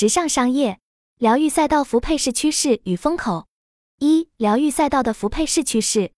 [0.00, 0.78] 直上商业，
[1.18, 3.46] 疗愈赛道服配饰趋势与风口。
[3.98, 6.12] 一、疗愈赛道的服配饰趋势。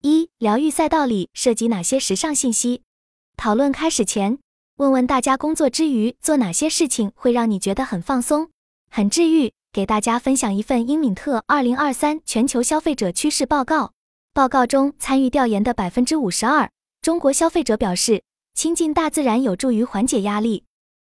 [0.00, 2.80] 一、疗愈赛道里涉及哪些时尚信息？
[3.36, 4.38] 讨论开始前，
[4.76, 8.48] 问问大家工作之余做哪些事情会让你觉得很放松、
[8.90, 9.52] 很治愈？
[9.70, 13.92] 给大家分享一份英敏特二零二三全球消费者趋势报告。
[14.32, 16.70] 报告中参与调研的百分之五十二
[17.02, 18.22] 中国消费者表示，
[18.54, 20.64] 亲近大自然有助于缓解压力。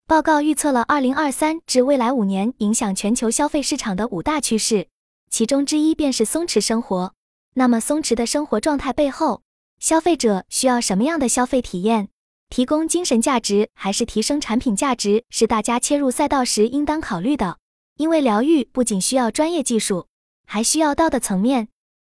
[0.06, 4.88] 报告预测了二零二三至未来五年影响全球消费市场的五大趋势，
[5.30, 7.14] 其中之一便是松弛生活。
[7.54, 9.42] 那么，松弛的生活状态背后，
[9.78, 12.08] 消费者需要什么样的消费体验？
[12.50, 17.58] 提供精神价值还是提升产品价值，是大家切入赛道时应当考虑的。
[17.96, 20.08] 因为疗愈不仅需要专业技术，
[20.46, 21.68] 还需要道的层面。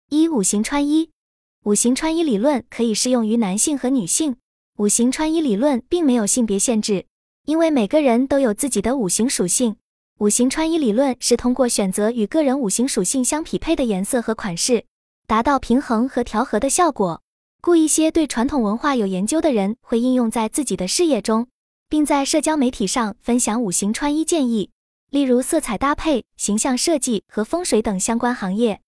[0.10, 1.10] 一、五行穿衣，
[1.66, 4.38] 五行穿衣理论可以适用于男性和女性。
[4.78, 7.06] 五行穿衣理论并没有性别限制，
[7.46, 9.76] 因为每个人都有自己的五行属性。
[10.20, 14.84] 五行穿衣理论是通过选择与个人五行属性相匹配的颜色和款式，
[15.26, 17.22] 达到平衡和调和的效果。
[17.62, 21.48] 故一些对传统文化有研究的人会应用在自己的事业中，
[21.88, 24.72] 并在社交媒体上分享五行穿衣建议。
[25.10, 28.82] 例如色彩搭配、形象设计和风水等相关行业。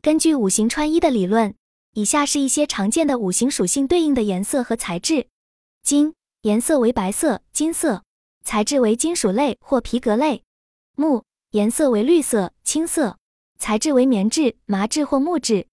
[0.00, 1.54] 根据五行穿衣的理论，
[1.92, 5.26] 以下是一些常见的五行属性对应的颜色和材质：
[5.82, 8.02] 金，颜色为白色、金色，
[8.44, 10.42] 材质为金属类或皮革类；
[10.94, 13.16] 木，颜色为绿色、青色，
[13.58, 15.64] 材质为棉质、麻质或木质；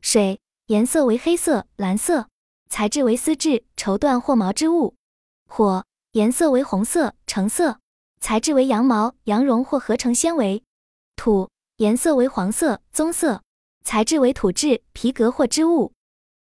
[0.00, 2.28] 水，颜色为黑色、蓝色，
[2.70, 4.94] 材质为丝质、绸缎或毛织物；
[5.46, 7.80] 火，颜色为红色、橙色。
[8.18, 10.64] 材质为羊毛、羊绒或合成纤维，
[11.16, 13.42] 土颜色为黄色、棕色，
[13.84, 15.92] 材质为土质、皮革或织物。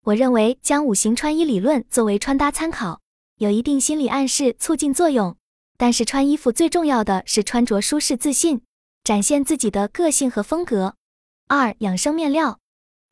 [0.05, 3.01] 我认为将五行穿衣理论作为穿搭参考，
[3.39, 5.37] 有一定心理暗示促进作用。
[5.77, 8.63] 但是穿衣服最重要的是穿着舒适、自信，
[9.03, 10.95] 展现自己的个性和风格。
[11.49, 12.61] 二、养生面料，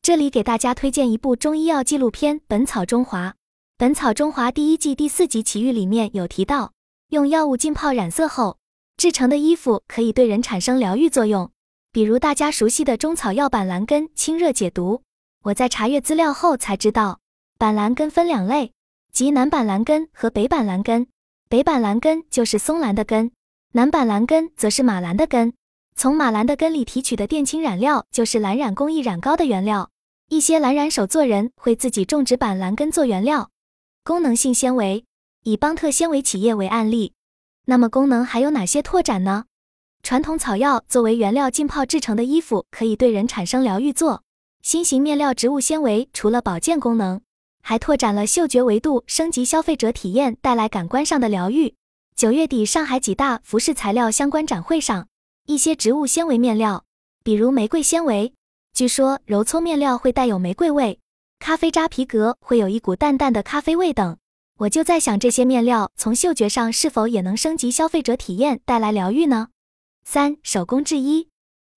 [0.01, 3.27] 这里给大家推荐一部中医药纪录片《本草中华》。
[3.77, 6.71] 《本草中华》第一季第四集奇遇里面有提到，
[7.09, 8.57] 用药物浸泡染色后。
[8.95, 11.51] 制成的衣服可以对人产生疗愈作用，
[11.91, 15.01] 比如大家熟悉的中草药板蓝根，清热解毒。
[15.45, 17.19] 我在查阅资料后才知道，
[17.57, 18.71] 板蓝根分两类，
[19.13, 21.05] 即南板蓝根和北板蓝根。
[21.47, 23.31] 北板蓝根就是松兰的根，
[23.73, 25.53] 南板蓝根则是马兰的根。
[25.95, 29.91] 从马兰的根里提取的靛青染料就是蓝染工艺染膏的原料。
[30.29, 33.51] 一些蓝染手作人会自己种植板蓝根做原料。
[34.03, 35.05] 功能性纤维，
[35.43, 37.13] 以邦特纤维企业为案例。
[37.65, 39.45] 那么功能还有哪些拓展呢？
[40.01, 44.23] 传统草药作为原料浸泡制成的衣服，可以对人产生疗愈作。
[44.63, 47.21] 新型面料植物纤维除了保健功能，
[47.65, 51.75] 还拓展了嗅觉维度，升级消费者体验，带来感官上的疗愈。
[52.13, 55.07] 九月底，上海几大服饰材料相关展会上，
[55.47, 56.83] 一些植物纤维面料，
[57.23, 58.33] 比如玫瑰纤维，
[58.73, 60.99] 据说揉搓面料会带有玫瑰味，
[61.39, 64.17] 咖啡渣皮革会有一股淡淡的咖啡味等。
[64.59, 69.47] 我就在想，这些面料从嗅觉上是否也能升级消费者体验，带来疗愈呢？
[70.05, 71.29] 三、手工制衣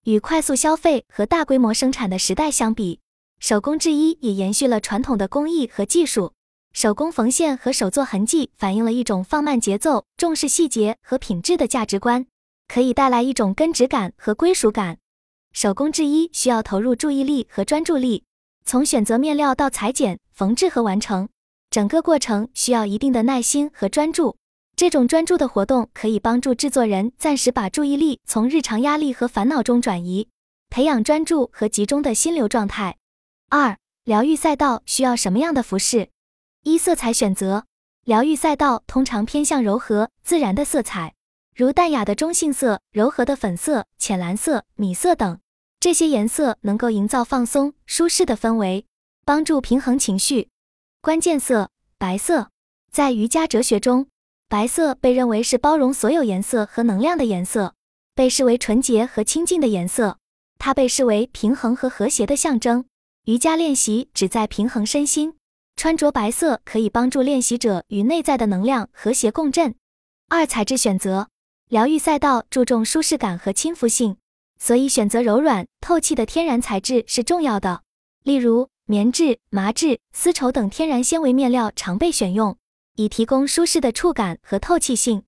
[0.02, 3.00] 与快速消费和大规模生产的时代相比，
[3.38, 6.32] 手工制衣也延续了传统的工艺和技术。
[6.72, 12.26] 手工缝线和手作痕迹反映了一种放慢节奏、重视细节和品质的价值观，
[12.68, 14.98] 可以带来一种根植感和归属感。
[15.52, 18.24] 手工制衣需要投入注意力和专注力，
[18.66, 21.28] 从选择面料到裁剪、缝制和完成。
[21.70, 24.36] 整个过程需要一定的耐心和专注，
[24.76, 30.28] 这种专注的活动可以帮助制作人暂时把注意力从日常压力和烦恼中转移，
[30.68, 32.98] 培养专注和集中的心流状态。
[33.48, 36.10] 二、疗愈赛道需要什么样的服饰？
[36.64, 37.64] 一、色彩选择。
[38.02, 41.14] 疗愈赛道通常偏向柔和、自然的色彩，
[41.54, 45.38] 如淡雅的中性色、柔和的粉色、浅蓝色、米色等。
[45.78, 48.86] 这些颜色能够营造放松、舒适的氛围，
[49.24, 50.48] 帮助平衡情绪。
[51.00, 52.50] 关键色白色，
[52.90, 54.08] 在瑜伽哲学中，
[54.48, 57.74] 白色被认为是包容所有颜色和能量的颜色，
[58.14, 60.18] 被视为纯洁和清净的颜色。
[60.58, 62.86] 它被视为平衡和和谐的象征。
[63.26, 65.34] 瑜伽练习旨在平衡身心，
[65.74, 69.74] 穿着白色可以帮助练习者与内在的能量和谐共振。
[70.28, 71.28] 二材质选择，
[71.68, 74.18] 疗愈赛道注重舒适感和亲肤性，
[74.60, 77.82] 所以选择柔软透气的天然材质是重要的，
[78.22, 78.70] 例如。
[78.88, 82.56] 棉质、麻质、丝绸等天然纤维面料常被选用，
[82.94, 85.24] 以提供舒适的触感和透气性。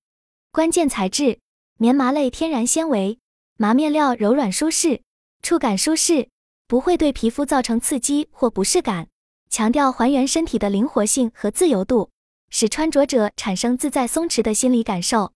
[0.53, 1.39] 关键材质：
[1.75, 3.19] 棉麻类天然纤维，
[3.57, 5.01] 麻面料柔软舒适，
[5.41, 6.29] 触感舒适，
[6.69, 9.07] 不会对皮肤造成刺激或不适感。
[9.49, 12.11] 强调还原身体的灵活性和自由度，
[12.51, 15.33] 使穿着者产生自在松弛的心理感受。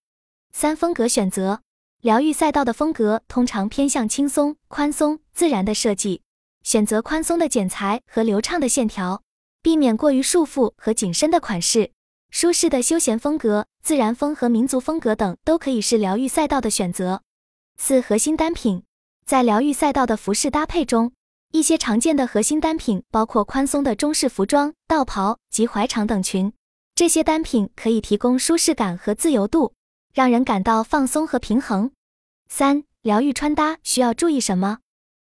[0.52, 1.60] 三风格选择：
[2.00, 6.22] 疗愈赛道的风格通常偏向轻松、宽松、自然的设计，
[6.62, 9.20] 选择宽松的剪裁和流畅的线条，
[9.60, 11.90] 避免过于束缚和紧身的款式。
[12.30, 17.22] 舒适的休闲风格、自然风和民族风格等都可以是疗愈赛道的选择。
[17.76, 18.84] 四、核心单品
[19.26, 21.12] 在疗愈赛道的服饰搭配中，
[21.54, 26.52] 一些常见的核心单品包括宽松的中式服装、道袍及怀长等裙。
[26.96, 29.72] 这些单品可以提供舒适感和自由度，
[30.12, 31.92] 让人感到放松和平衡。
[32.48, 34.78] 三、疗愈穿搭需要注意什么？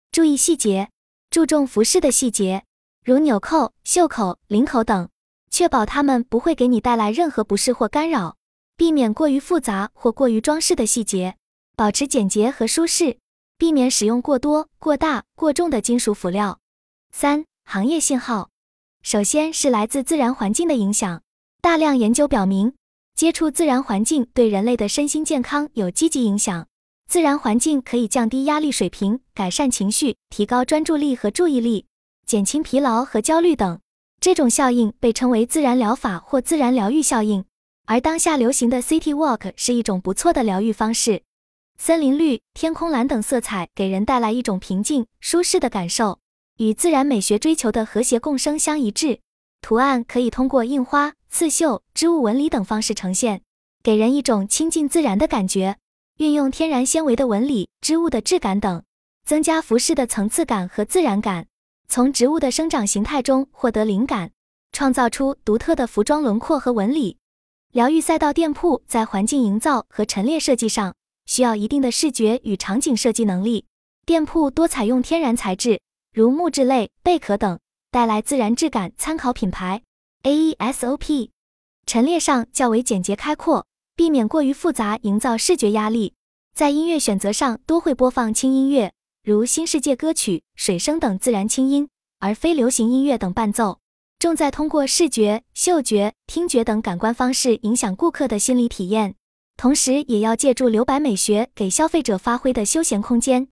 [0.09, 0.89] 注意细节，
[1.29, 2.63] 注重服饰的细节，
[3.03, 5.09] 如纽扣、袖口、领口等，
[5.49, 8.37] 确保它们不会给你带来任何不适或干扰。
[8.77, 11.35] 避免过于复杂或过于装饰的细节，
[11.75, 13.17] 保持简洁和舒适，
[13.61, 16.57] 避免使用过多、过大、过重的金属辅料。
[17.11, 18.49] 三、行业信号，
[19.03, 21.21] 首先是来自自然环境的影响。
[21.61, 22.73] 大量研究表明，
[23.13, 26.67] 接触自然环境对人类的身心健康有积极影响。
[27.07, 31.85] 自然环境可以降低压力水平，改善情绪，提高专注力和注意力，
[32.25, 33.79] 减轻疲劳和焦虑等。
[34.19, 37.45] 这种效应被称为自然疗法或自然疗愈效应。
[37.85, 41.21] 而当下流行的 City Walk 是一种不错的疗愈方式。
[41.83, 46.19] 森林绿、天空蓝等色彩给人带来一种平静、舒适的感受，
[46.57, 49.19] 与自然美学追求的和谐共生相一致。
[49.61, 53.41] 图案可以通过印花、刺绣、织物纹理等方式呈现，
[53.81, 55.77] 给人一种亲近自然的感觉。
[56.19, 58.83] 运用天然纤维的纹理、织物的质感等，
[59.25, 61.47] 增加服饰的层次感和自然感。
[61.87, 64.29] 从植物的生长形态中获得灵感，
[64.71, 67.17] 创造出独特的服装轮廓和纹理。
[67.71, 70.93] 疗愈赛道店铺在环境营造和陈列设计上
[71.25, 73.65] 需要一定的视觉与场景设计能力。
[74.06, 75.79] 店铺多采用天然材质，
[76.13, 77.59] 如木质类、贝壳等。
[77.91, 79.81] 带来自然质感，参考品牌
[80.23, 81.29] AESOP。
[81.85, 86.13] 陈列上较为简洁开阔，避免过于复杂，营造视觉压力。
[86.56, 88.94] 在音乐选择上，多会播放轻音乐，
[89.25, 91.89] 如新世界歌曲、水声等自然轻音，
[92.19, 93.79] 而非流行音乐等伴奏。
[94.19, 99.15] 重在通过视觉、嗅觉、听觉等感官方式影响顾客的心理体验，
[99.61, 103.47] 同时也要借助留白美学给消费者发挥的休闲空间。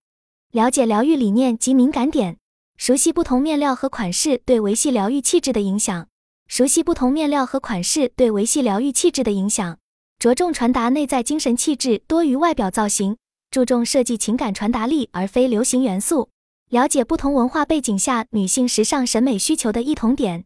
[0.52, 2.38] 了解疗愈理念及敏感点。
[2.78, 6.08] 熟悉不同面料和款式对维系疗愈气质的影响。
[6.48, 9.78] 熟悉不同面料和款式对维系疗愈气质的影响。
[10.18, 13.16] 着重传达内在精神气质多于外表造型，
[13.52, 16.30] 注重设计情感传达力而非流行元素。
[16.72, 20.46] 了解不同文化背景下女性时尚审美需求的异同点。